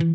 [0.00, 0.12] Welcome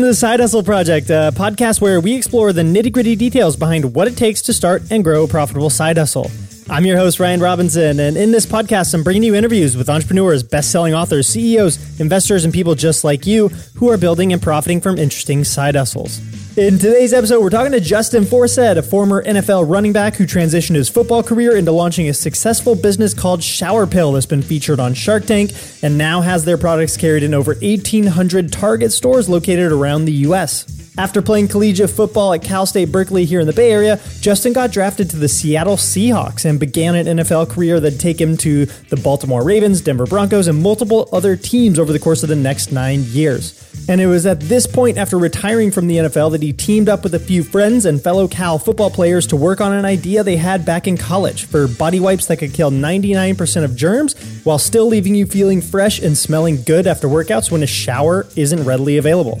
[0.00, 3.94] to the Side Hustle Project, a podcast where we explore the nitty gritty details behind
[3.94, 6.32] what it takes to start and grow a profitable side hustle.
[6.68, 10.42] I'm your host, Ryan Robinson, and in this podcast, I'm bringing you interviews with entrepreneurs,
[10.42, 14.80] best selling authors, CEOs, investors, and people just like you who are building and profiting
[14.80, 16.37] from interesting side hustles.
[16.58, 20.74] In today's episode, we're talking to Justin Forsett, a former NFL running back who transitioned
[20.74, 24.92] his football career into launching a successful business called Shower Pill that's been featured on
[24.92, 25.52] Shark Tank
[25.84, 30.77] and now has their products carried in over 1,800 Target stores located around the U.S.
[30.98, 34.72] After playing collegiate football at Cal State Berkeley here in the Bay Area, Justin got
[34.72, 38.96] drafted to the Seattle Seahawks and began an NFL career that'd take him to the
[38.96, 43.04] Baltimore Ravens, Denver Broncos, and multiple other teams over the course of the next nine
[43.04, 43.64] years.
[43.88, 47.04] And it was at this point, after retiring from the NFL, that he teamed up
[47.04, 50.36] with a few friends and fellow Cal football players to work on an idea they
[50.36, 54.86] had back in college for body wipes that could kill 99% of germs while still
[54.86, 59.40] leaving you feeling fresh and smelling good after workouts when a shower isn't readily available.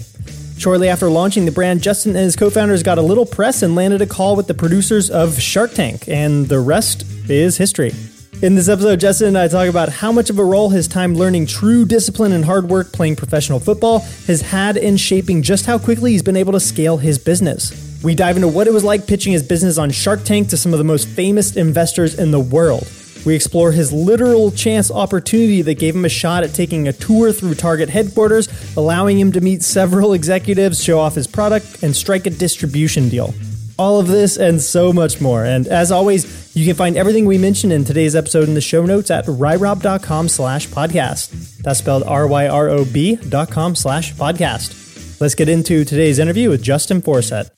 [0.58, 3.76] Shortly after launching the brand, Justin and his co founders got a little press and
[3.76, 7.94] landed a call with the producers of Shark Tank, and the rest is history.
[8.42, 11.14] In this episode, Justin and I talk about how much of a role his time
[11.14, 15.78] learning true discipline and hard work playing professional football has had in shaping just how
[15.78, 18.00] quickly he's been able to scale his business.
[18.02, 20.72] We dive into what it was like pitching his business on Shark Tank to some
[20.72, 22.86] of the most famous investors in the world.
[23.26, 27.32] We explore his literal chance opportunity that gave him a shot at taking a tour
[27.32, 32.26] through Target headquarters, allowing him to meet several executives, show off his product, and strike
[32.26, 33.34] a distribution deal.
[33.78, 35.44] All of this and so much more.
[35.44, 38.84] And as always, you can find everything we mentioned in today's episode in the show
[38.84, 41.58] notes at ryrob.com slash podcast.
[41.58, 45.20] That's spelled R-Y-R-O-B dot com slash podcast.
[45.20, 47.50] Let's get into today's interview with Justin Forsett.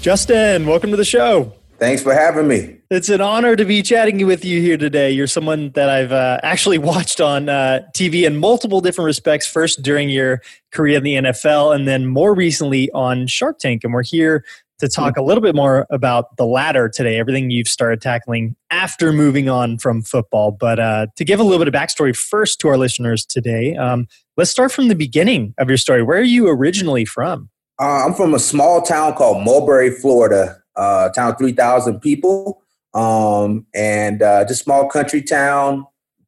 [0.00, 1.54] Justin, welcome to the show.
[1.78, 2.76] Thanks for having me.
[2.94, 5.10] It's an honor to be chatting with you here today.
[5.10, 9.48] You're someone that I've uh, actually watched on uh, TV in multiple different respects.
[9.48, 10.40] First, during your
[10.70, 13.82] career in the NFL, and then more recently on Shark Tank.
[13.82, 14.44] And we're here
[14.78, 19.12] to talk a little bit more about the latter today, everything you've started tackling after
[19.12, 20.52] moving on from football.
[20.52, 24.06] But uh, to give a little bit of backstory first to our listeners today, um,
[24.36, 26.04] let's start from the beginning of your story.
[26.04, 27.50] Where are you originally from?
[27.76, 32.62] Uh, I'm from a small town called Mulberry, Florida uh, town 3,000 people,
[32.94, 35.86] um, and uh, just small country town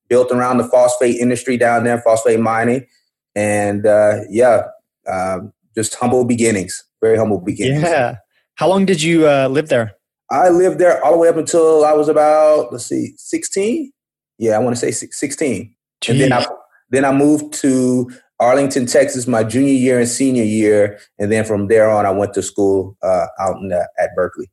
[0.09, 2.87] built around the phosphate industry down there, phosphate mining,
[3.35, 4.63] and uh, yeah,
[5.11, 7.83] um, just humble beginnings, very humble beginnings.
[7.83, 8.17] Yeah.
[8.57, 9.93] How long did you uh, live there?
[10.31, 13.93] I lived there all the way up until I was about let's see, 16.
[14.39, 16.11] Yeah, I want to say 16, Jeez.
[16.11, 16.45] and then I
[16.91, 21.69] then I moved to Arlington, Texas, my junior year and senior year, and then from
[21.69, 24.51] there on, I went to school uh, out in the, at Berkeley.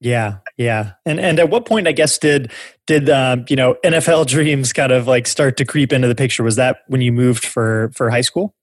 [0.00, 2.52] Yeah, yeah, and and at what point, I guess, did
[2.86, 6.42] did um, you know NFL dreams kind of like start to creep into the picture?
[6.42, 8.54] Was that when you moved for for high school?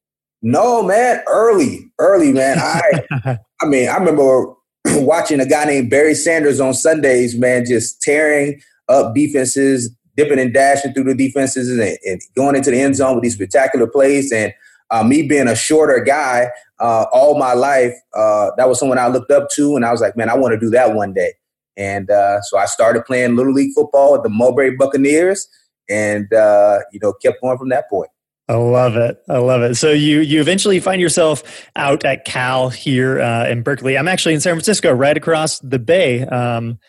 [0.42, 2.58] No, man, early, early, man.
[2.60, 4.54] I I mean, I remember
[4.86, 10.54] watching a guy named Barry Sanders on Sundays, man, just tearing up defenses, dipping and
[10.54, 14.32] dashing through the defenses and, and going into the end zone with these spectacular plays.
[14.32, 14.54] And
[14.92, 19.08] uh, me being a shorter guy uh, all my life, uh, that was someone I
[19.08, 21.34] looked up to, and I was like, man, I want to do that one day.
[21.78, 25.48] And uh, so I started playing little league football at the Mulberry Buccaneers,
[25.90, 28.10] and uh, you know, kept going from that point.
[28.48, 29.18] I love it.
[29.28, 29.76] I love it.
[29.76, 33.98] So you you eventually find yourself out at Cal here uh, in Berkeley.
[33.98, 36.24] I'm actually in San Francisco, right across the bay.
[36.24, 36.80] Um,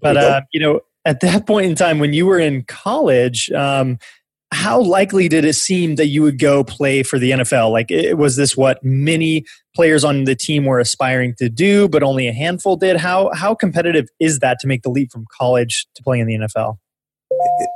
[0.00, 3.98] but uh, you know, at that point in time when you were in college um,
[4.52, 8.36] how likely did it seem that you would go play for the nfl like was
[8.36, 9.44] this what many
[9.74, 12.96] players on the team were aspiring to do but only a handful did?
[12.96, 16.46] How how competitive is that to make the leap from college to playing in the
[16.46, 16.78] nfl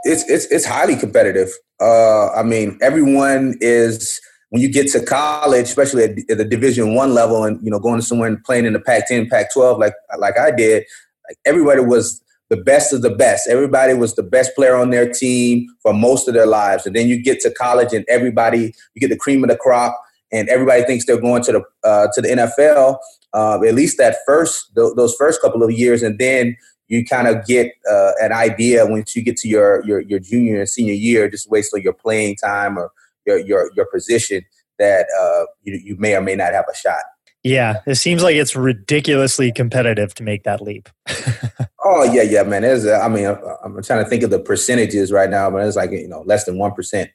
[0.02, 1.50] it's it's it's highly competitive.
[1.80, 4.20] Uh, i mean everyone is
[4.50, 7.78] when you get to college especially at, at the division one level and you know
[7.78, 10.84] going to somewhere and playing in the pac 10 pac 12 like like i did
[11.28, 13.48] like everybody was the best of the best.
[13.48, 16.86] Everybody was the best player on their team for most of their lives.
[16.86, 19.98] And then you get to college and everybody, you get the cream of the crop
[20.34, 22.98] and everybody thinks they're going to the uh, to the NFL.
[23.33, 26.57] Uh, at least that first th- those first couple of years, and then
[26.89, 30.59] you kind of get uh, an idea once you get to your, your your junior
[30.59, 32.91] and senior year, just wait till your playing time or
[33.27, 34.42] your your your position
[34.78, 37.03] that uh, you you may or may not have a shot.
[37.44, 40.88] Yeah, it seems like it's ridiculously competitive to make that leap.
[41.84, 42.62] oh yeah, yeah, man.
[42.62, 45.91] There's, I mean, I'm trying to think of the percentages right now, but it's like
[45.91, 47.10] you know less than one percent,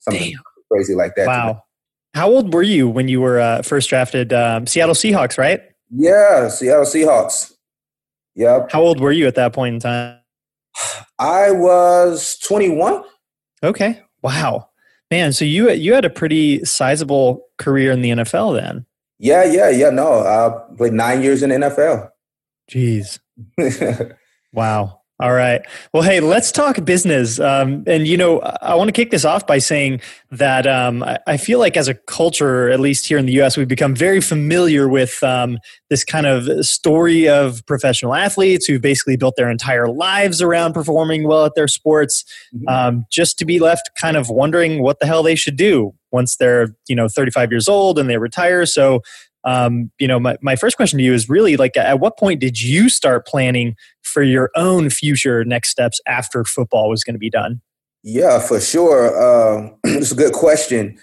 [0.00, 0.42] something Damn.
[0.70, 1.26] crazy like that.
[1.26, 1.64] Wow.
[2.14, 4.34] How old were you when you were uh, first drafted?
[4.34, 5.60] Um, Seattle Seahawks, right?
[5.90, 7.52] Yeah, Seattle Seahawks.
[8.34, 8.70] Yep.
[8.70, 10.18] How old were you at that point in time?
[11.18, 13.02] I was 21.
[13.62, 14.02] Okay.
[14.22, 14.68] Wow.
[15.10, 18.84] Man, so you you had a pretty sizable career in the NFL then.
[19.18, 19.90] Yeah, yeah, yeah.
[19.90, 22.10] No, uh, I played nine years in the NFL.
[22.70, 23.18] Jeez.
[24.52, 25.00] wow.
[25.20, 25.62] All right.
[25.92, 27.38] Well, hey, let's talk business.
[27.38, 30.00] Um, and, you know, I want to kick this off by saying
[30.32, 33.68] that um, I, feel like as a culture, at least here in the US, we've
[33.68, 35.58] become very familiar with um,
[35.88, 41.28] this kind of story of professional athletes who basically built their entire lives around performing
[41.28, 42.64] well at their sports, mm-hmm.
[42.66, 46.34] Um, just to be left kind of wondering what the hell they should do once
[46.36, 48.66] they're, you know, 35 years old and they retire.
[48.66, 49.00] So,
[49.44, 52.40] um, you know, my, my first question to you is really like, at what point
[52.40, 57.18] did you start planning for your own future next steps after football was going to
[57.18, 57.60] be done?
[58.02, 59.16] Yeah, for sure.
[59.16, 60.98] Uh, it's a good question.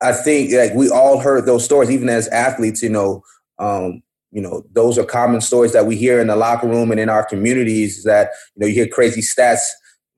[0.00, 2.82] I think like we all heard those stories, even as athletes.
[2.82, 3.22] You know,
[3.58, 7.00] um, you know, those are common stories that we hear in the locker room and
[7.00, 8.04] in our communities.
[8.04, 9.62] That you know, you hear crazy stats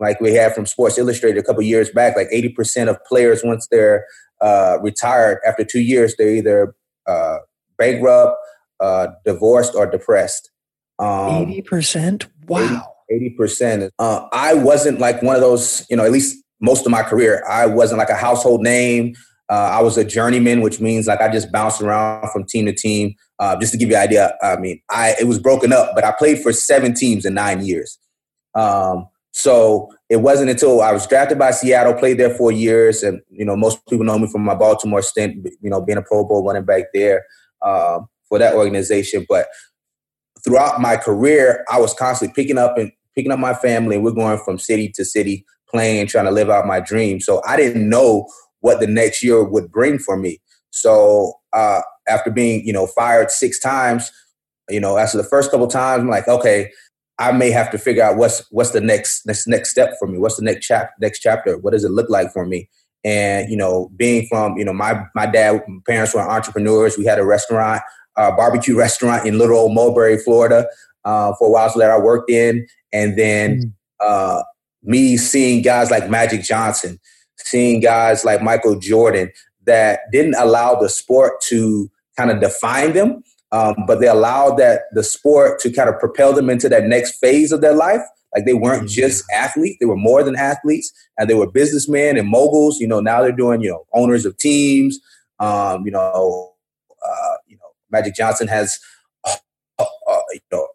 [0.01, 2.17] like we had from Sports Illustrated a couple years back.
[2.17, 4.05] Like eighty percent of players, once they're
[4.41, 6.75] uh, retired after two years, they're either
[7.09, 7.39] uh,
[7.79, 8.37] bankrupt,
[8.81, 10.51] uh, divorced, or depressed.
[10.99, 12.27] Um, eighty um, percent.
[12.47, 12.95] Wow.
[13.11, 13.93] Eighty percent.
[13.99, 15.87] Uh, I wasn't like one of those.
[15.89, 19.15] You know, at least most of my career, I wasn't like a household name.
[19.51, 22.73] Uh, I was a journeyman, which means like I just bounced around from team to
[22.73, 23.15] team.
[23.39, 26.05] Uh, just to give you an idea, I mean, I it was broken up, but
[26.05, 27.99] I played for seven teams in nine years.
[28.55, 33.21] Um, so it wasn't until I was drafted by Seattle, played there for years, and
[33.31, 36.25] you know most people know me from my Baltimore stint, you know, being a Pro
[36.25, 37.25] Bowl running back there
[37.63, 39.27] um, for that organization.
[39.29, 39.47] But
[40.45, 44.13] throughout my career, I was constantly picking up and picking up my family, and we're
[44.13, 47.21] going from city to city, playing, trying to live out my dream.
[47.21, 48.27] So I didn't know
[48.61, 50.41] what the next year would bring for me.
[50.71, 54.11] So uh, after being, you know, fired six times,
[54.69, 56.71] you know, after the first couple times, I'm like, okay,
[57.19, 60.19] I may have to figure out what's what's the next next next step for me.
[60.19, 61.59] What's the next chap next chapter?
[61.59, 62.69] What does it look like for me?
[63.05, 66.97] And you know, being from you know my my dad, my parents were entrepreneurs.
[66.97, 67.83] We had a restaurant,
[68.17, 70.67] a barbecue restaurant in little old Mulberry, Florida,
[71.05, 73.73] uh, for a while so that I worked in, and then mm.
[74.01, 74.43] uh,
[74.83, 77.01] me seeing guys like Magic Johnson,
[77.39, 79.33] seeing guys like Michael Jordan
[79.67, 83.23] that didn't allow the sport to kind of define them
[83.53, 87.19] um, but they allowed that the sport to kind of propel them into that next
[87.19, 88.03] phase of their life.
[88.35, 89.01] Like they weren't mm-hmm.
[89.01, 92.79] just athletes; they were more than athletes, and they were businessmen and moguls.
[92.79, 94.99] You know, now they're doing you know owners of teams.
[95.41, 96.53] Um, you know,
[97.07, 98.79] uh, you know, Magic Johnson has
[99.25, 99.37] uh,
[99.79, 100.67] uh, you know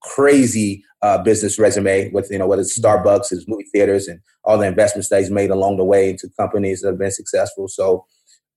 [0.00, 2.86] crazy uh, business resume with you know whether it's mm-hmm.
[2.86, 6.28] Starbucks, his movie theaters, and all the investments that he's made along the way into
[6.38, 7.66] companies that have been successful.
[7.66, 8.06] So,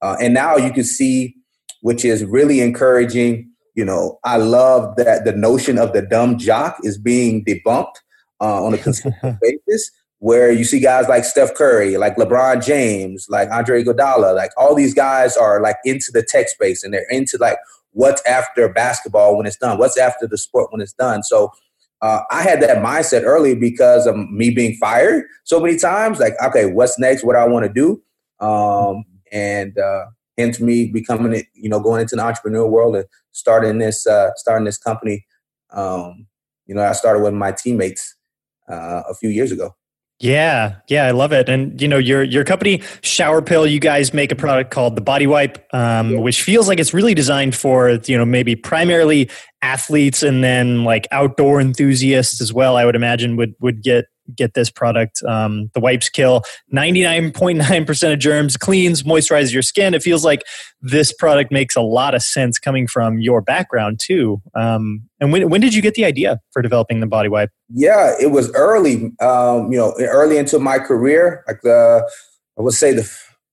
[0.03, 1.35] uh, and now you can see,
[1.81, 6.77] which is really encouraging you know, I love that the notion of the dumb jock
[6.83, 7.95] is being debunked
[8.41, 9.91] uh, on a consistent basis.
[10.19, 14.73] Where you see guys like Steph Curry, like LeBron James, like Andre Iguodala, like all
[14.73, 17.57] these guys are like into the tech space and they're into like
[17.91, 21.21] what's after basketball when it's done, what's after the sport when it's done.
[21.21, 21.51] So
[22.01, 26.19] uh, I had that mindset early because of me being fired so many times.
[26.19, 27.23] Like, okay, what's next?
[27.23, 28.01] What do I want to do?
[28.45, 30.05] Um, and uh,
[30.37, 34.31] hence me becoming, it, you know, going into the entrepreneur world and starting this uh,
[34.35, 35.25] starting this company.
[35.71, 36.27] Um,
[36.65, 38.15] you know, I started with my teammates
[38.69, 39.75] uh, a few years ago.
[40.19, 41.49] Yeah, yeah, I love it.
[41.49, 45.01] And you know, your your company Shower Pill, you guys make a product called the
[45.01, 46.19] Body Wipe, um, yeah.
[46.19, 49.29] which feels like it's really designed for you know maybe primarily
[49.61, 52.77] athletes and then like outdoor enthusiasts as well.
[52.77, 55.21] I would imagine would would get get this product.
[55.23, 59.93] Um, the wipes kill 99.9% of germs, cleans, moisturizes your skin.
[59.93, 60.43] It feels like
[60.81, 64.41] this product makes a lot of sense coming from your background too.
[64.55, 67.49] Um, and when, when did you get the idea for developing the body wipe?
[67.69, 71.43] Yeah, it was early, um, you know, early into my career.
[71.47, 72.09] Like the,
[72.57, 73.09] I would say the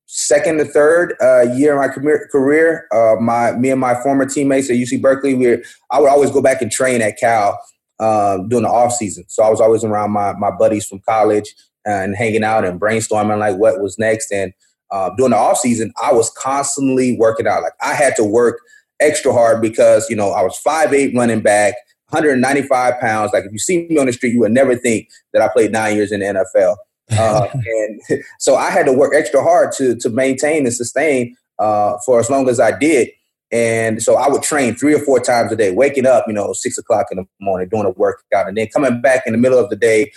[0.06, 4.68] second to third uh, year of my career, uh, my me and my former teammates
[4.68, 7.58] at UC Berkeley, we I would always go back and train at Cal
[8.02, 9.24] um, during the off season.
[9.28, 11.54] So I was always around my my buddies from college
[11.84, 14.32] and hanging out and brainstorming like what was next.
[14.32, 14.52] And
[14.90, 17.62] uh, during the off season, I was constantly working out.
[17.62, 18.60] Like I had to work
[19.00, 21.74] extra hard because you know I was five eight running back,
[22.08, 23.32] 195 pounds.
[23.32, 25.70] Like if you see me on the street, you would never think that I played
[25.70, 26.76] nine years in the NFL.
[27.16, 31.98] Uh, and so I had to work extra hard to to maintain and sustain uh,
[32.04, 33.10] for as long as I did.
[33.52, 36.54] And so I would train three or four times a day, waking up, you know,
[36.54, 39.58] six o'clock in the morning, doing a workout, and then coming back in the middle
[39.58, 40.10] of the day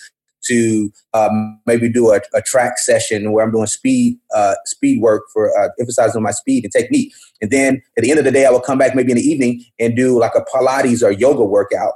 [0.46, 5.24] to um, maybe do a, a, track session where I'm doing speed uh, speed work
[5.34, 7.14] for uh, emphasizing my speed and technique.
[7.42, 9.24] And then at the end of the day, I would come back maybe in the
[9.24, 11.94] evening and do like a Pilates or yoga workout.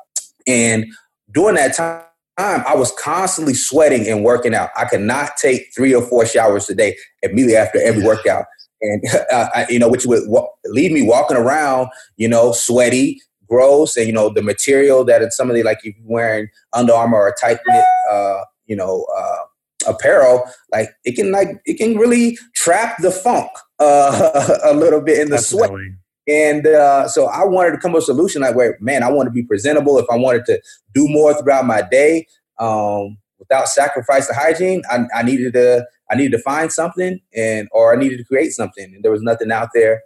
[0.47, 0.87] And
[1.31, 2.03] during that time,
[2.37, 4.69] I was constantly sweating and working out.
[4.75, 8.45] I could not take three or four showers a day immediately after every workout.
[8.81, 10.23] And, uh, you know, which would
[10.65, 15.35] leave me walking around, you know, sweaty, gross, and, you know, the material that it's
[15.35, 19.45] somebody like you're wearing Under Armour or tight knit, uh, you know, uh,
[19.87, 25.19] apparel, like it can like it can really trap the funk uh, a little bit
[25.19, 25.85] in the Definitely.
[25.85, 25.99] sweat.
[26.29, 29.11] And uh, so I wanted to come up with a solution like where, man, I
[29.11, 29.97] want to be presentable.
[29.97, 30.61] If I wanted to
[30.93, 32.27] do more throughout my day
[32.59, 37.93] um, without sacrificing hygiene, I, I, needed to I needed to find something and or
[37.93, 38.85] I needed to create something.
[38.93, 40.01] And there was nothing out there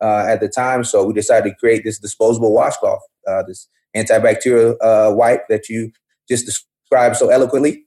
[0.00, 4.76] uh, at the time, so we decided to create this disposable washcloth, uh, this antibacterial
[4.80, 5.90] uh, wipe that you
[6.28, 7.84] just described so eloquently.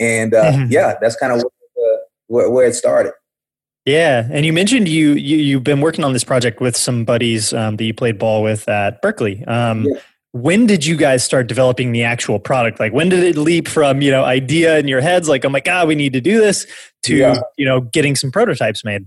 [0.00, 0.72] And uh, mm-hmm.
[0.72, 1.44] yeah, that's kind of
[1.74, 3.12] where, where, where it started.
[3.86, 7.52] Yeah, and you mentioned you, you you've been working on this project with some buddies
[7.54, 9.42] um, that you played ball with at Berkeley.
[9.46, 10.00] Um, yeah.
[10.32, 12.78] When did you guys start developing the actual product?
[12.78, 15.60] Like, when did it leap from you know idea in your heads, like oh my
[15.60, 16.66] god, we need to do this,
[17.04, 17.40] to yeah.
[17.58, 19.06] you know getting some prototypes made?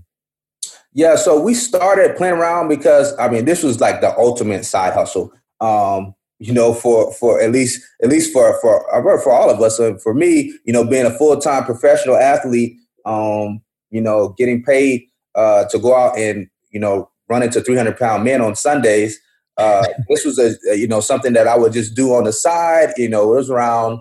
[0.92, 4.92] Yeah, so we started playing around because I mean this was like the ultimate side
[4.92, 5.32] hustle.
[5.60, 8.84] Um, you know, for for at least at least for for
[9.22, 9.76] for all of us.
[9.76, 12.76] So for me, you know, being a full time professional athlete,
[13.06, 15.04] um, you know, getting paid
[15.34, 19.18] uh, to go out and you know run into 300 pound men on Sundays.
[19.56, 22.32] Uh, this was a, a, you know something that I would just do on the
[22.32, 22.92] side.
[22.96, 24.00] You know, it was around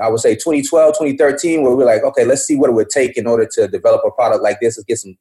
[0.00, 2.90] I would say 2012, 2013, where we are like, okay, let's see what it would
[2.90, 4.76] take in order to develop a product like this.
[4.76, 5.16] Let's get some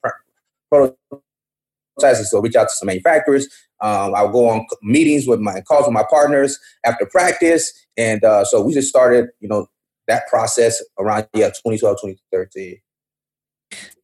[0.69, 2.29] prototypes.
[2.29, 3.47] So reach out to some manufacturers.
[3.81, 8.45] Um, I'll go on meetings with my calls with my partners after practice, and uh,
[8.45, 9.67] so we just started, you know,
[10.07, 12.77] that process around yeah 2012, 2013.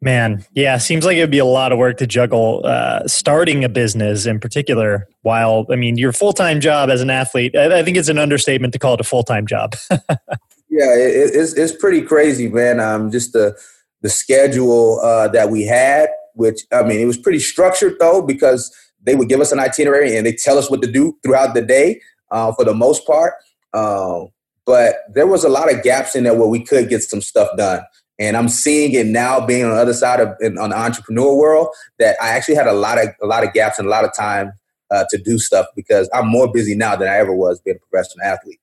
[0.04, 3.64] Man, yeah, seems like it would be a lot of work to juggle uh, starting
[3.64, 5.08] a business in particular.
[5.22, 8.18] While I mean, your full time job as an athlete, I, I, think it's an
[8.18, 9.76] understatement to call it a full time job.
[9.92, 12.80] yeah, it, it's it's pretty crazy, man.
[12.80, 13.56] Um, just the
[14.02, 18.76] the schedule uh, that we had, which I mean, it was pretty structured though because
[19.04, 21.62] they would give us an itinerary and they tell us what to do throughout the
[21.62, 23.34] day uh, for the most part.
[23.72, 24.26] Uh,
[24.66, 27.50] but there was a lot of gaps in there where we could get some stuff
[27.58, 27.82] done.
[28.20, 31.36] And I'm seeing it now, being on the other side of in, on the entrepreneur
[31.36, 34.06] world, that I actually had a lot of a lot of gaps and a lot
[34.06, 34.54] of time
[34.92, 37.80] uh, to do stuff because I'm more busy now than I ever was being a
[37.80, 38.60] professional athlete.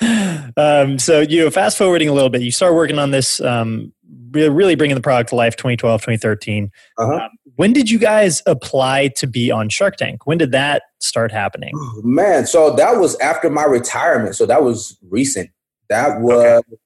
[0.56, 3.92] um, so you know, fast forwarding a little bit, you start working on this, um,
[4.30, 6.70] really bringing the product to life 2012, 2013.
[6.96, 7.12] Uh-huh.
[7.12, 10.26] Um, when did you guys apply to be on Shark Tank?
[10.26, 11.72] When did that start happening?
[11.74, 14.36] Oh, man, so that was after my retirement.
[14.36, 15.50] So that was recent.
[15.90, 16.76] That was okay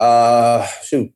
[0.00, 1.12] uh, shoot,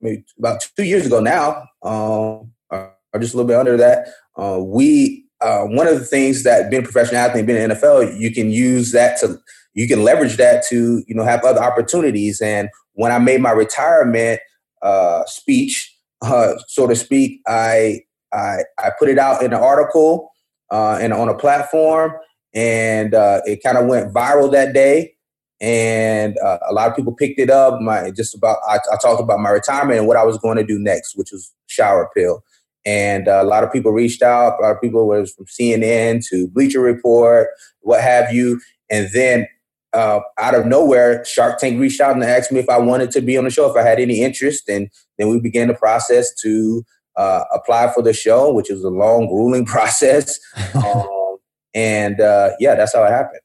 [0.00, 4.08] maybe about two years ago now, um, or just a little bit under that.
[4.36, 8.18] Uh, we uh, one of the things that being a professional athlete, being in NFL,
[8.18, 9.38] you can use that to
[9.74, 12.40] you can leverage that to you know have other opportunities.
[12.40, 14.40] And when I made my retirement
[14.82, 18.00] uh, speech, uh, so to speak, I
[18.32, 20.30] I, I put it out in an article
[20.70, 22.12] uh, and on a platform,
[22.54, 25.15] and uh, it kind of went viral that day
[25.60, 27.80] and uh, a lot of people picked it up.
[27.80, 30.64] My just about I, I, talked about my retirement and what I was going to
[30.64, 32.42] do next, which was shower pill.
[32.84, 34.58] And uh, a lot of people reached out.
[34.58, 37.48] A lot of people was from CNN to Bleacher Report,
[37.80, 38.60] what have you.
[38.90, 39.48] And then
[39.92, 43.20] uh, out of nowhere, Shark Tank reached out and asked me if I wanted to
[43.20, 44.68] be on the show, if I had any interest.
[44.68, 46.84] And then we began the process to
[47.16, 50.38] uh, apply for the show, which was a long, grueling process.
[50.74, 51.38] um,
[51.74, 53.40] and uh, yeah, that's how it happened.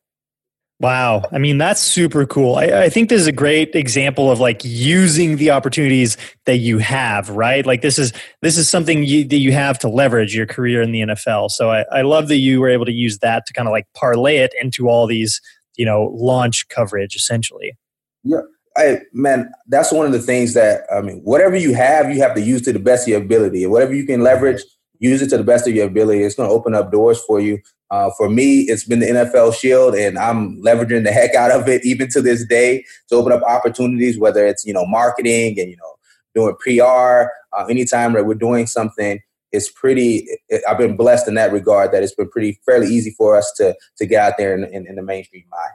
[0.81, 1.21] Wow.
[1.31, 2.55] I mean, that's super cool.
[2.55, 6.79] I, I, think this is a great example of like using the opportunities that you
[6.79, 7.63] have, right?
[7.63, 8.11] Like this is
[8.41, 11.51] this is something you, that you have to leverage your career in the NFL.
[11.51, 13.85] So I, I love that you were able to use that to kind of like
[13.93, 15.39] parlay it into all these,
[15.75, 17.77] you know, launch coverage essentially.
[18.23, 18.41] Yeah.
[18.75, 22.33] I, man, that's one of the things that I mean, whatever you have, you have
[22.33, 23.67] to use to the best of your ability.
[23.67, 24.63] Whatever you can leverage,
[24.97, 26.23] use it to the best of your ability.
[26.23, 27.59] It's going to open up doors for you.
[27.91, 31.67] Uh, for me, it's been the NFL Shield, and I'm leveraging the heck out of
[31.67, 35.69] it even to this day to open up opportunities, whether it's you know marketing and
[35.69, 35.95] you know
[36.33, 37.29] doing PR.
[37.53, 39.19] Uh, anytime that we're doing something,
[39.51, 40.25] it's pretty.
[40.47, 43.51] It, I've been blessed in that regard that it's been pretty fairly easy for us
[43.57, 45.71] to to get out there in, in, in the mainstream eye.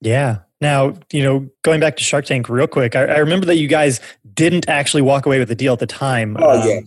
[0.00, 0.38] Yeah.
[0.60, 3.68] Now, you know, going back to Shark Tank real quick, I, I, remember that you
[3.68, 4.00] guys
[4.32, 6.36] didn't actually walk away with the deal at the time.
[6.40, 6.80] Oh um, yeah.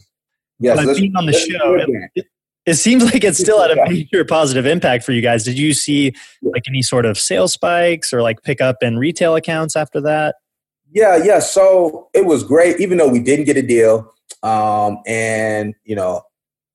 [0.59, 1.75] Yes, but being on the show,
[2.15, 2.25] it,
[2.67, 5.45] it seems like it's still had a major positive impact for you guys.
[5.45, 9.75] Did you see like any sort of sales spikes or like pickup in retail accounts
[9.75, 10.35] after that?
[10.91, 11.39] Yeah, yeah.
[11.39, 14.13] So it was great, even though we didn't get a deal.
[14.43, 16.21] Um, and you know,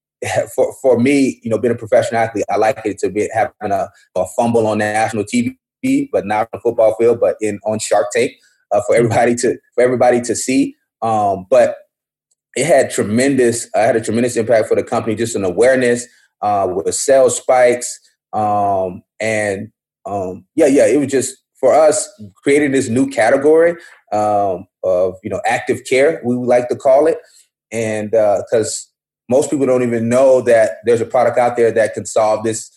[0.54, 3.52] for for me, you know, being a professional athlete, I like it to be having
[3.62, 7.78] a, a fumble on national TV, but not on the football field, but in on
[7.78, 8.32] Shark Tank
[8.70, 10.74] uh, for everybody to for everybody to see.
[11.02, 11.76] Um, but
[12.56, 16.06] it had tremendous, uh, had a tremendous impact for the company, just an awareness
[16.42, 17.98] uh, with sales spikes,
[18.32, 19.70] um, and
[20.06, 22.08] um, yeah, yeah, it was just for us
[22.42, 23.76] creating this new category
[24.12, 27.18] um, of you know active care, we would like to call it,
[27.70, 31.94] and because uh, most people don't even know that there's a product out there that
[31.94, 32.70] can solve this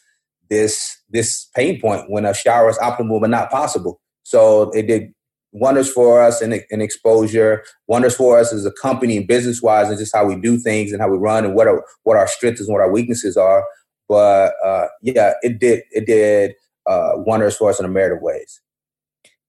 [0.49, 3.99] this this pain point when a shower is optimal but not possible.
[4.23, 5.13] So it did
[5.55, 9.89] wonders for us in, in exposure, wonders for us as a company and business wise,
[9.89, 12.27] and just how we do things and how we run and what our, what our
[12.27, 13.65] strengths and what our weaknesses are.
[14.07, 16.53] But uh, yeah, it did it did
[16.87, 18.61] uh, wonders for us in a myriad of ways.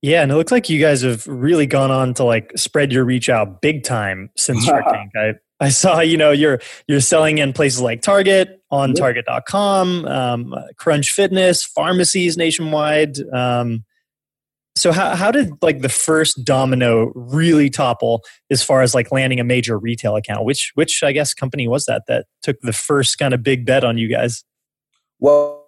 [0.03, 3.05] Yeah, and it looks like you guys have really gone on to like spread your
[3.05, 5.11] reach out big time since Shark Tank.
[5.17, 8.95] I I saw you know you're you're selling in places like Target on yeah.
[8.95, 13.19] Target.com, um, Crunch Fitness, pharmacies nationwide.
[13.33, 13.85] Um,
[14.77, 19.41] so how how did like the first domino really topple as far as like landing
[19.41, 20.45] a major retail account?
[20.45, 23.85] Which which I guess company was that that took the first kind of big bet
[23.85, 24.45] on you guys?
[25.19, 25.67] Well,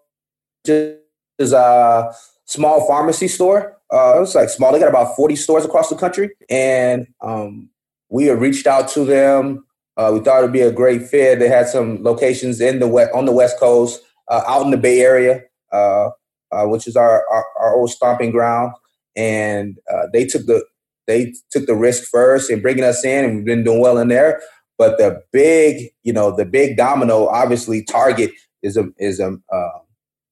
[0.66, 1.00] just
[1.40, 2.12] a
[2.44, 3.76] small pharmacy store.
[3.90, 4.72] Uh, it was like small.
[4.72, 7.70] They got about forty stores across the country, and um,
[8.10, 9.64] we had reached out to them.
[9.96, 11.38] Uh, we thought it'd be a great fit.
[11.38, 14.76] They had some locations in the west, on the West Coast, uh, out in the
[14.76, 15.40] Bay Area,
[15.72, 16.10] uh,
[16.52, 18.74] uh, which is our, our, our old stomping ground
[19.18, 20.64] and uh, they took the
[21.06, 24.08] they took the risk first in bringing us in, and we've been doing well in
[24.08, 24.40] there.
[24.78, 28.30] But the big, you know, the big domino, obviously, Target
[28.62, 29.78] is a is a uh,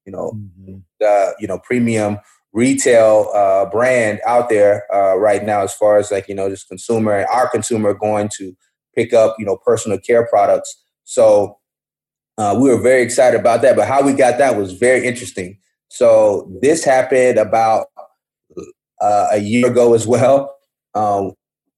[0.04, 0.78] you know mm-hmm.
[1.00, 2.18] the you know premium
[2.52, 6.68] retail uh, brand out there uh, right now, as far as like you know, just
[6.68, 8.56] consumer and our consumer going to
[8.94, 10.80] pick up you know personal care products.
[11.04, 11.58] So
[12.38, 13.74] uh, we were very excited about that.
[13.74, 15.58] But how we got that was very interesting.
[15.88, 17.86] So this happened about
[19.00, 20.54] uh, a year ago as well.
[20.94, 21.32] Um,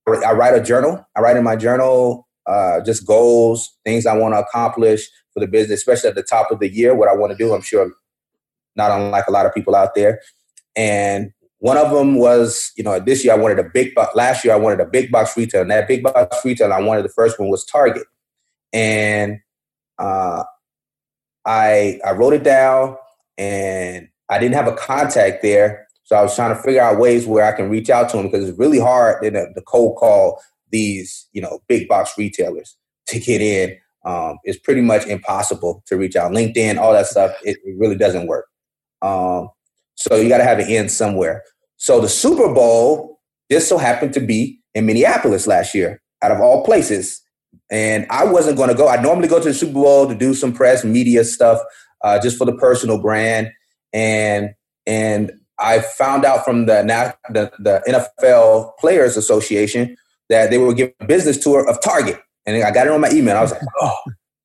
[0.07, 1.07] I write a journal.
[1.17, 5.47] I write in my journal uh, just goals, things I want to accomplish for the
[5.47, 7.53] business, especially at the top of the year, what I want to do.
[7.53, 7.91] I'm sure
[8.75, 10.21] not unlike a lot of people out there.
[10.75, 14.15] And one of them was, you know, this year I wanted a big box.
[14.15, 17.05] Last year I wanted a big box retail, and that big box retail I wanted
[17.05, 18.07] the first one was Target,
[18.73, 19.41] and
[19.99, 20.45] uh,
[21.45, 22.97] I I wrote it down,
[23.37, 27.27] and I didn't have a contact there, so I was trying to figure out ways
[27.27, 30.41] where I can reach out to them because it's really hard to, cold call
[30.71, 33.77] these, you know, big box retailers to get in.
[34.07, 36.33] Um, it's pretty much impossible to reach out.
[36.33, 38.47] LinkedIn, all that stuff, it, it really doesn't work.
[39.03, 39.51] Um,
[39.97, 41.43] so you got to have an end somewhere.
[41.77, 46.41] So the Super Bowl just so happened to be in Minneapolis last year, out of
[46.41, 47.21] all places.
[47.71, 48.89] And I wasn't going to go.
[48.89, 51.61] I normally go to the Super Bowl to do some press media stuff,
[52.03, 53.51] uh, just for the personal brand.
[53.93, 54.55] And
[54.87, 56.83] and I found out from the,
[57.31, 59.97] the, the NFL Players Association
[60.29, 63.11] that they were giving a business tour of Target, and I got it on my
[63.11, 63.37] email.
[63.37, 63.97] I was like, oh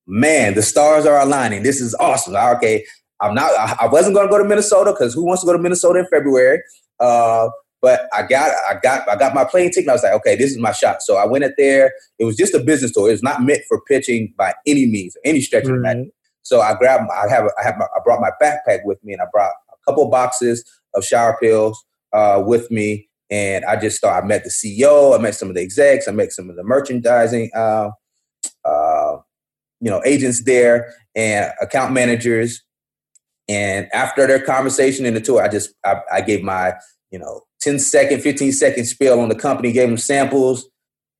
[0.08, 1.63] man, the stars are aligning.
[1.63, 2.36] This is awesome.
[2.36, 2.86] Okay,
[3.21, 3.52] I'm not.
[3.80, 6.08] I wasn't going to go to Minnesota because who wants to go to Minnesota in
[6.08, 6.62] February?
[6.99, 7.49] Uh,
[7.82, 9.89] but I got, I got, I got my plane ticket.
[9.89, 11.02] I was like, okay, this is my shot.
[11.02, 11.91] So I went in there.
[12.17, 13.10] It was just a business tour.
[13.10, 16.10] It was not meant for pitching by any means, any stretch of the
[16.43, 17.10] So I grabbed.
[17.12, 17.49] I have.
[17.60, 17.78] I have.
[17.78, 20.63] My, I brought my backpack with me, and I brought a couple boxes
[20.96, 23.10] of shower pills uh, with me.
[23.30, 26.12] And I just thought I met the CEO, I met some of the execs, I
[26.12, 27.90] met some of the merchandising, uh,
[28.64, 29.18] uh,
[29.82, 32.62] you know, agents there and account managers.
[33.50, 36.74] And after their conversation in the tour, I just I, I gave my
[37.12, 40.70] you know 10 second, 15 second spiel on the company, gave them samples,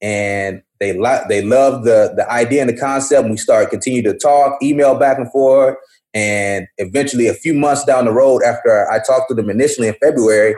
[0.02, 3.24] and they lo- they loved the the idea and the concept.
[3.24, 5.78] And we started continue to talk, email back and forth,
[6.14, 9.96] and eventually, a few months down the road, after I talked to them initially in
[9.96, 10.56] February,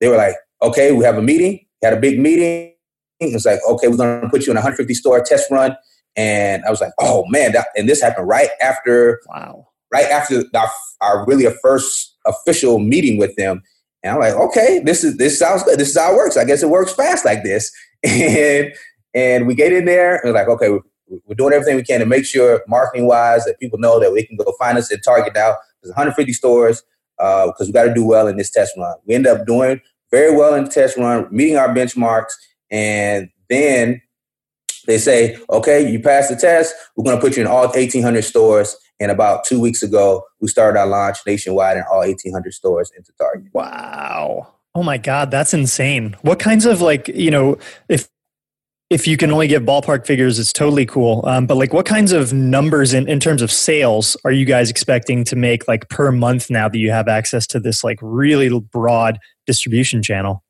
[0.00, 1.66] they were like, okay, we have a meeting.
[1.82, 2.74] had a big meeting.
[3.20, 5.76] It's like, okay, we're going to put you in a 150 store test run.
[6.16, 10.42] And I was like, oh man, that, and this happened right after, wow, right after
[10.54, 10.68] our,
[11.02, 13.62] our really a first official meeting with them.
[14.02, 15.78] And I'm like, okay, this is this sounds good.
[15.78, 16.38] This is how it works.
[16.38, 17.70] I guess it works fast like this.
[18.02, 18.72] And
[19.12, 20.70] and we get in there and like, okay,
[21.26, 24.24] we're doing everything we can to make sure, marketing wise, that people know that we
[24.24, 25.56] can go find us at Target now.
[25.82, 26.82] There's 150 stores
[27.16, 28.96] because uh, we got to do well in this test run.
[29.06, 32.32] We end up doing very well in the test run, meeting our benchmarks,
[32.70, 34.00] and then
[34.86, 36.74] they say, okay, you passed the test.
[36.96, 38.76] We're going to put you in all 1,800 stores.
[38.98, 43.12] And about two weeks ago, we started our launch nationwide in all 1,800 stores into
[43.18, 43.50] Target.
[43.52, 44.54] Wow.
[44.74, 46.16] Oh my God, that's insane.
[46.22, 48.08] What kinds of like, you know, if
[48.90, 51.24] if you can only give ballpark figures, it's totally cool.
[51.24, 54.68] Um, but like, what kinds of numbers in, in terms of sales are you guys
[54.68, 58.50] expecting to make like per month now that you have access to this like really
[58.58, 60.44] broad distribution channel?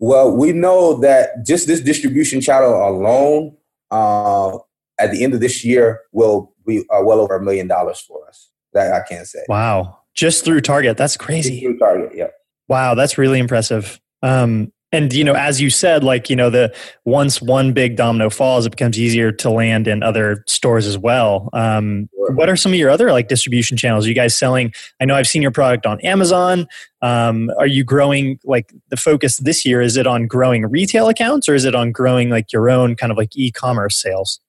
[0.00, 3.56] Well, we know that just this distribution channel alone,
[3.92, 4.58] uh,
[4.98, 8.26] at the end of this year, will be uh, well over a million dollars for
[8.26, 8.50] us.
[8.72, 9.44] That I can't say.
[9.48, 11.50] Wow, just through Target, that's crazy.
[11.50, 12.26] Just through Target, yeah.
[12.68, 14.00] Wow, that's really impressive.
[14.22, 18.30] Um, and you know as you said like you know the once one big domino
[18.30, 21.50] falls it becomes easier to land in other stores as well.
[21.52, 22.32] Um, sure.
[22.32, 24.06] what are some of your other like distribution channels?
[24.06, 26.66] Are you guys selling i know i've seen your product on amazon.
[27.02, 31.48] Um, are you growing like the focus this year is it on growing retail accounts
[31.48, 34.40] or is it on growing like your own kind of like e-commerce sales?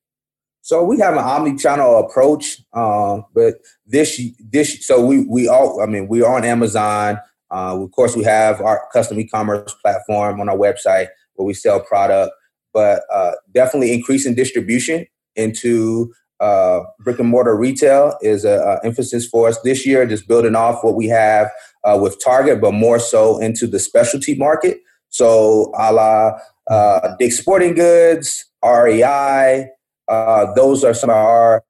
[0.62, 3.56] So we have an omni-channel approach uh, but
[3.86, 7.20] this this so we we all i mean we're on amazon
[7.52, 11.80] uh, of course, we have our custom e-commerce platform on our website where we sell
[11.80, 12.34] product,
[12.74, 15.06] but uh, definitely increasing distribution
[15.36, 20.06] into uh, brick and mortar retail is an emphasis for us this year.
[20.06, 21.50] Just building off what we have
[21.84, 24.80] uh, with Target, but more so into the specialty market.
[25.10, 29.68] So, a la uh, Dick's Sporting Goods, REI,
[30.08, 31.64] uh, those are some of our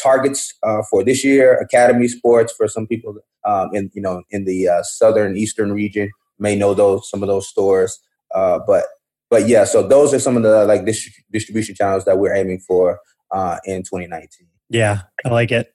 [0.00, 1.54] targets uh, for this year.
[1.58, 6.10] Academy Sports for some people um, in you know in the uh, southern eastern region
[6.38, 8.00] may know those some of those stores.
[8.34, 8.84] Uh, but
[9.30, 13.00] but yeah, so those are some of the like distribution channels that we're aiming for
[13.30, 14.46] uh, in 2019.
[14.70, 15.74] Yeah, I like it.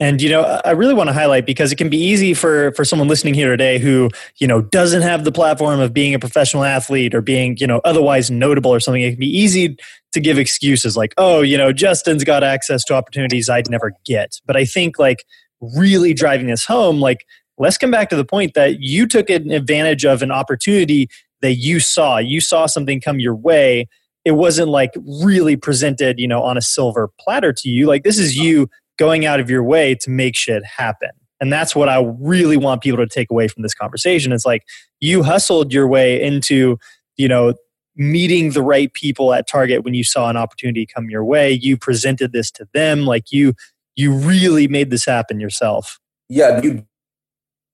[0.00, 2.84] And you know, I really want to highlight because it can be easy for for
[2.84, 6.64] someone listening here today who you know doesn't have the platform of being a professional
[6.64, 9.02] athlete or being you know otherwise notable or something.
[9.02, 9.76] It can be easy
[10.12, 14.40] to give excuses like, oh, you know, Justin's got access to opportunities I'd never get.
[14.46, 15.24] But I think like
[15.60, 17.24] really driving this home, like
[17.58, 21.08] let's come back to the point that you took an advantage of an opportunity
[21.40, 22.18] that you saw.
[22.18, 23.88] You saw something come your way.
[24.24, 24.92] It wasn't like
[25.24, 27.86] really presented, you know, on a silver platter to you.
[27.86, 31.10] Like this is you going out of your way to make shit happen.
[31.40, 34.32] And that's what I really want people to take away from this conversation.
[34.32, 34.62] It's like
[35.00, 36.78] you hustled your way into,
[37.16, 37.54] you know,
[37.96, 41.52] meeting the right people at Target when you saw an opportunity come your way.
[41.52, 43.54] You presented this to them like you
[43.94, 46.00] you really made this happen yourself.
[46.28, 46.86] Yeah, you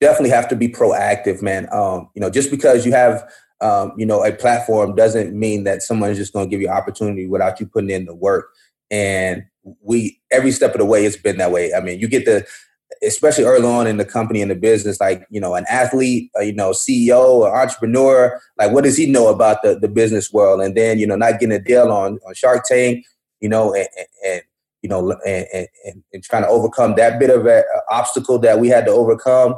[0.00, 1.68] definitely have to be proactive, man.
[1.72, 3.28] Um, you know, just because you have
[3.60, 7.26] um, you know, a platform doesn't mean that someone's just going to give you opportunity
[7.26, 8.50] without you putting in the work.
[8.90, 9.44] And
[9.82, 11.74] we every step of the way it's been that way.
[11.74, 12.46] I mean, you get the
[13.02, 16.42] especially early on in the company and the business, like you know, an athlete, uh,
[16.42, 20.60] you know, CEO or entrepreneur, like what does he know about the the business world?
[20.60, 23.04] And then you know, not getting a deal on on Shark Tank,
[23.40, 23.88] you know, and,
[24.26, 24.42] and
[24.82, 25.46] you know, and,
[25.84, 29.56] and, and, trying to overcome that bit of an obstacle that we had to overcome.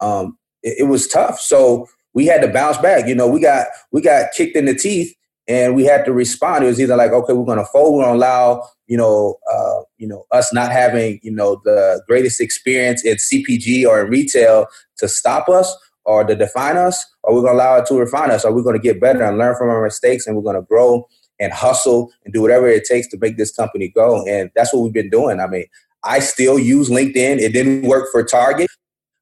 [0.00, 1.38] Um, it, it was tough.
[1.40, 3.06] So we had to bounce back.
[3.06, 5.14] You know, we got we got kicked in the teeth
[5.52, 6.64] and we had to respond.
[6.64, 9.36] It was either like, okay, we're going to fold, we're going to allow, you know,
[9.52, 14.10] uh, you know, us not having, you know, the greatest experience in CPG or in
[14.10, 17.94] retail to stop us or to define us, or we're going to allow it to
[17.94, 20.42] refine us, or we're going to get better and learn from our mistakes, and we're
[20.42, 21.06] going to grow
[21.38, 24.26] and hustle and do whatever it takes to make this company go.
[24.26, 25.38] And that's what we've been doing.
[25.38, 25.66] I mean,
[26.02, 27.38] I still use LinkedIn.
[27.38, 28.70] It didn't work for Target,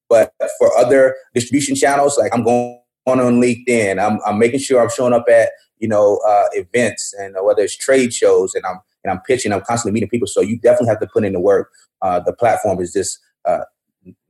[0.08, 4.02] but for other distribution channels, like I'm going on LinkedIn.
[4.02, 7.62] I'm, I'm making sure I'm showing up at you know, uh, events and uh, whether
[7.62, 10.28] it's trade shows and I'm and I'm pitching, I'm constantly meeting people.
[10.28, 11.70] So you definitely have to put in the work.
[12.02, 13.60] Uh, the platform is just uh,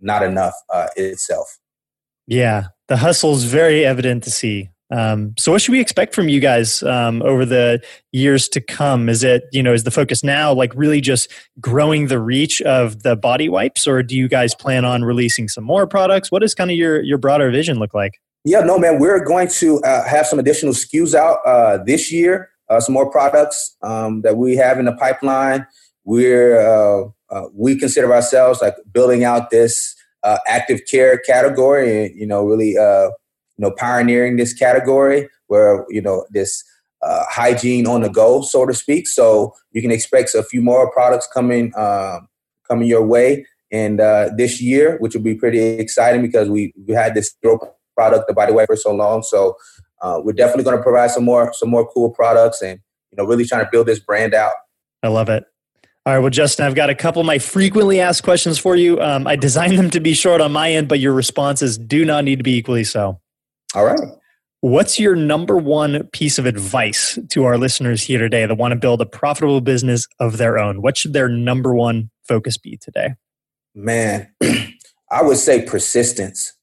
[0.01, 1.59] not enough uh, itself.
[2.27, 4.71] Yeah, the hustle is very evident to see.
[4.93, 7.81] Um, so what should we expect from you guys um, over the
[8.13, 9.09] years to come?
[9.09, 13.05] Is it, you know, is the focus now like really just growing the reach of
[13.05, 16.33] the body wipes or do you guys plan on releasing some more products?
[16.33, 18.21] What does kind of your, your broader vision look like?
[18.45, 18.99] Yeah, no, man.
[18.99, 22.51] We're going to uh, have some additional SKUs out uh, this year.
[22.71, 25.67] Uh, some more products um, that we have in the pipeline.
[26.05, 32.19] We're uh, uh, we consider ourselves like building out this uh, active care category, and
[32.19, 33.13] you know, really, you
[33.59, 36.65] know, pioneering this category where you know this
[37.03, 39.07] hygiene on the go, so to speak.
[39.07, 42.29] So you can expect a few more products coming um,
[42.67, 43.99] coming your way, and
[44.39, 47.35] this year, which will be pretty exciting because we we had this
[47.97, 49.23] product, the body wipe, for so long.
[49.23, 49.57] So
[50.03, 53.25] uh, we're definitely going to provide some more some more cool products, and you know,
[53.25, 54.53] really trying to build this brand out.
[55.03, 55.45] I love it.
[56.07, 58.99] All right, well, Justin, I've got a couple of my frequently asked questions for you.
[59.01, 62.25] Um, I designed them to be short on my end, but your responses do not
[62.25, 63.21] need to be equally so.
[63.75, 64.01] All right.
[64.63, 68.77] What's your number one piece of advice to our listeners here today that want to
[68.77, 70.83] build a profitable business of their own?
[70.83, 73.15] What should their number one focus be today?
[73.75, 74.31] Man,
[75.11, 76.55] I would say persistence.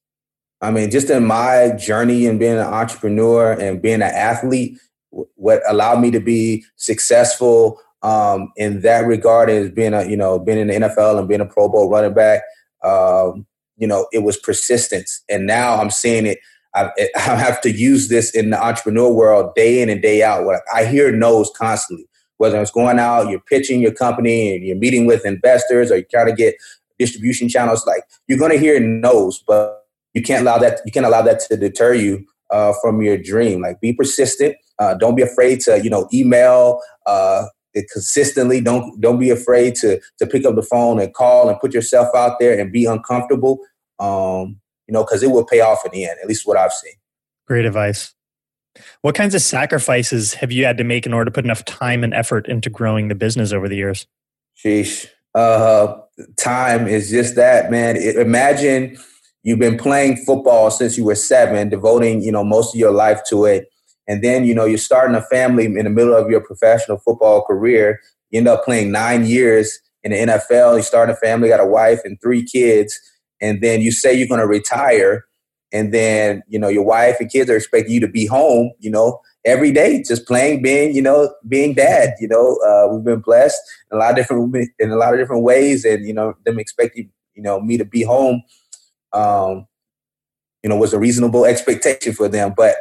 [0.62, 4.80] I mean, just in my journey and being an entrepreneur and being an athlete,
[5.12, 10.40] what allowed me to be successful um, in that regard is being a you know
[10.40, 12.42] being in the NFL and being a Pro Bowl running back.
[12.84, 13.46] Um,
[13.78, 16.40] you know, it was persistence, and now I'm seeing it.
[16.76, 20.46] I, I, have to use this in the entrepreneur world day in and day out.
[20.46, 24.76] What I hear no's constantly, whether it's going out, you're pitching your company, and you're
[24.76, 26.56] meeting with investors, or you're trying to get
[27.00, 27.86] distribution channels.
[27.86, 29.77] Like you're going to hear no's, but
[30.18, 30.82] you can't allow that.
[30.84, 33.62] You can't allow that to deter you uh, from your dream.
[33.62, 34.56] Like be persistent.
[34.80, 37.46] Uh, don't be afraid to you know email uh,
[37.94, 38.60] consistently.
[38.60, 42.08] Don't don't be afraid to to pick up the phone and call and put yourself
[42.16, 43.60] out there and be uncomfortable.
[44.00, 46.18] Um, you know, because it will pay off in the end.
[46.22, 46.94] At least what I've seen.
[47.46, 48.16] Great advice.
[49.02, 52.04] What kinds of sacrifices have you had to make in order to put enough time
[52.04, 54.08] and effort into growing the business over the years?
[54.64, 55.08] Sheesh.
[55.36, 56.00] Uh,
[56.38, 57.96] time is just that, man.
[57.96, 58.98] It, imagine
[59.48, 63.22] you've been playing football since you were seven, devoting, you know, most of your life
[63.30, 63.70] to it.
[64.06, 67.46] And then, you know, you're starting a family in the middle of your professional football
[67.46, 68.02] career.
[68.30, 70.76] You end up playing nine years in the NFL.
[70.76, 73.00] You start a family, got a wife and three kids.
[73.40, 75.24] And then you say you're going to retire.
[75.72, 78.92] And then, you know, your wife and kids are expecting you to be home, you
[78.92, 82.16] know, every day, just playing, being, you know, being dad.
[82.20, 83.62] You know, uh, we've been blessed
[83.94, 86.60] in a lot of different in a lot of different ways, and you know, them
[86.60, 88.44] expecting, you know, me to be home
[89.14, 89.68] um,
[90.64, 92.54] you know, was a reasonable expectation for them.
[92.56, 92.76] But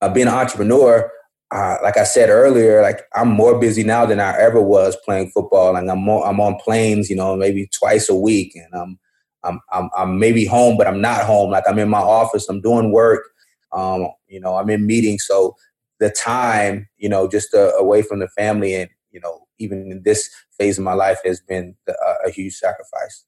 [0.00, 1.10] uh, being an entrepreneur,
[1.50, 5.30] uh, like I said earlier, like I'm more busy now than I ever was playing
[5.30, 5.72] football.
[5.72, 8.98] Like I'm more, I'm on planes, you know, maybe twice a week, and I'm,
[9.44, 11.50] I'm, I'm, I'm maybe home, but I'm not home.
[11.50, 13.24] Like I'm in my office, I'm doing work.
[13.72, 15.56] Um, you know, I'm in meetings, so
[16.00, 20.02] the time, you know, just uh, away from the family, and you know, even in
[20.04, 23.24] this phase of my life, has been a, a huge sacrifice.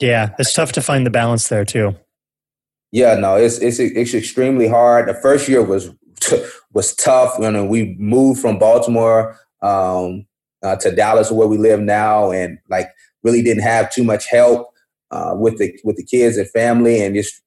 [0.00, 1.94] Yeah, it's tough to find the balance there too.
[2.92, 5.08] Yeah, no, it's it's it's extremely hard.
[5.08, 5.90] The first year was
[6.72, 7.36] was tough.
[7.38, 10.26] You know, we moved from Baltimore um,
[10.62, 12.88] uh, to Dallas, where we live now, and like
[13.22, 14.70] really didn't have too much help
[15.10, 17.40] uh, with the with the kids and family, and just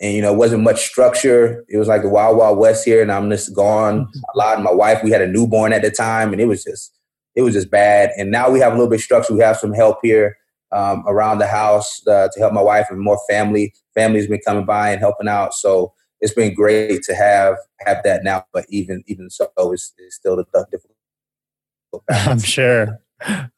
[0.00, 1.64] and you know, wasn't much structure.
[1.68, 4.20] It was like the wild wild west here, and I'm just gone mm-hmm.
[4.34, 4.54] a lot.
[4.56, 6.92] And my wife, we had a newborn at the time, and it was just
[7.36, 8.10] it was just bad.
[8.18, 9.32] And now we have a little bit of structure.
[9.32, 10.36] We have some help here
[10.72, 13.74] um, around the house uh, to help my wife and more family.
[13.94, 15.54] Family's been coming by and helping out.
[15.54, 18.44] So it's been great to have have that now.
[18.52, 20.96] But even even so, it's, it's still the difficult.
[22.10, 22.98] I'm sure.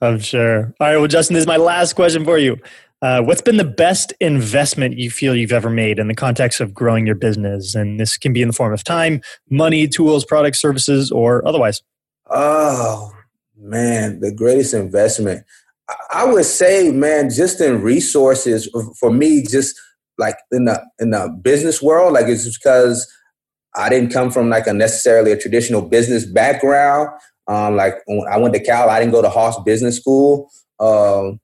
[0.01, 0.75] I'm sure.
[0.81, 0.97] All right.
[0.97, 2.59] Well, Justin, this is my last question for you.
[3.01, 6.73] Uh, what's been the best investment you feel you've ever made in the context of
[6.73, 7.75] growing your business?
[7.75, 11.83] And this can be in the form of time, money, tools, products, services, or otherwise.
[12.31, 13.13] Oh,
[13.57, 15.45] man, the greatest investment.
[16.11, 18.69] I would say, man, just in resources
[18.99, 19.79] for me, just
[20.19, 23.11] like in the in the business world, like it's because
[23.75, 27.11] I didn't come from like a necessarily a traditional business background.
[27.49, 30.49] Um, like when I went to Cal, I didn't go to Haas Business School.
[30.81, 31.41] Um,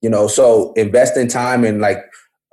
[0.00, 1.98] you know, so investing time in like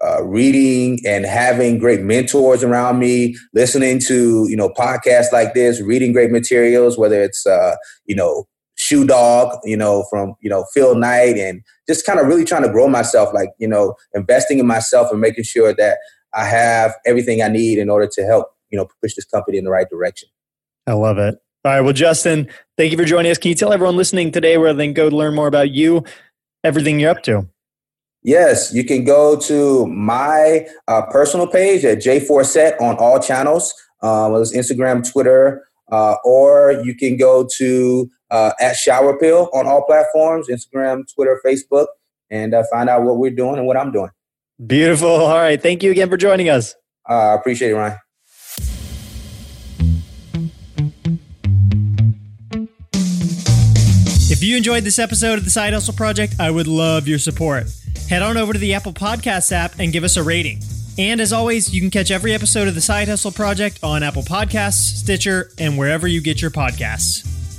[0.04, 5.80] uh, reading and having great mentors around me, listening to you know podcasts like this,
[5.82, 8.48] reading great materials, whether it's uh, you know
[8.82, 12.64] Shoe Dog, you know, from, you know, Phil Knight and just kind of really trying
[12.64, 16.00] to grow myself, like, you know, investing in myself and making sure that
[16.34, 19.66] I have everything I need in order to help, you know, push this company in
[19.66, 20.30] the right direction.
[20.88, 21.36] I love it.
[21.64, 21.82] All right.
[21.82, 23.38] Well, Justin, thank you for joining us.
[23.38, 26.04] Can you tell everyone listening today where they can go to learn more about you,
[26.64, 27.48] everything you're up to?
[28.24, 34.28] Yes, you can go to my uh, personal page at JForsett on all channels, uh,
[34.30, 39.68] whether it's Instagram, Twitter, uh, or you can go to uh, at Shower Pill on
[39.68, 41.88] all platforms Instagram, Twitter, Facebook
[42.32, 44.10] and uh, find out what we're doing and what I'm doing.
[44.66, 45.10] Beautiful.
[45.10, 45.62] All right.
[45.62, 46.74] Thank you again for joining us.
[47.08, 47.98] Uh, I appreciate it, Ryan.
[54.32, 57.66] If you enjoyed this episode of the Side Hustle Project, I would love your support.
[58.10, 60.62] Head on over to the Apple Podcasts app and give us a rating.
[60.98, 64.24] And as always, you can catch every episode of the Side Hustle Project on Apple
[64.24, 67.31] Podcasts, Stitcher, and wherever you get your podcasts.